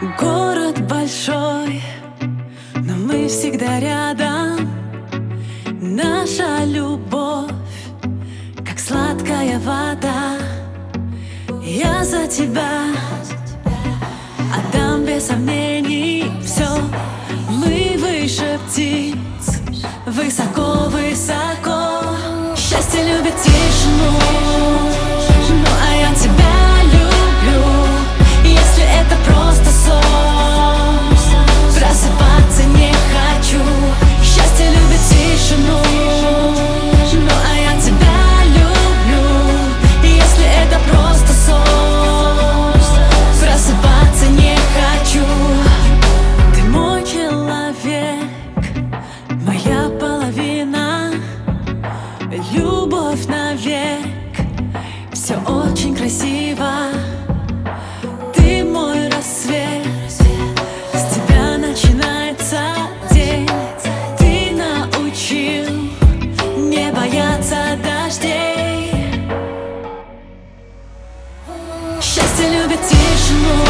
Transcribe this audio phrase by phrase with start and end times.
[0.00, 1.82] Город большой,
[2.74, 4.66] но мы всегда рядом.
[5.78, 7.50] Наша любовь,
[8.64, 10.38] как сладкая вода.
[11.62, 12.94] Я за тебя
[14.56, 16.68] отдам без сомнений все.
[17.50, 19.60] Мы выше птиц,
[20.06, 22.56] высоко, высоко.
[22.56, 24.59] Счастье любит тишину.
[52.52, 54.06] Любовь навек.
[55.12, 56.88] Все очень красиво.
[58.34, 59.86] Ты мой рассвет.
[60.08, 62.60] С тебя начинается
[63.12, 63.48] день.
[64.18, 65.66] Ты научил
[66.56, 68.90] не бояться дождей.
[72.00, 73.69] Счастье любит тишину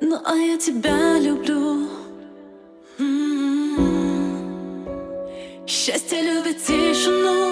[0.00, 1.88] Ну а я тебя люблю
[2.98, 4.86] М -м -м.
[5.66, 7.45] Счастье любит тишину